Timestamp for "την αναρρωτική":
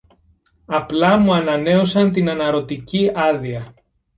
2.11-3.11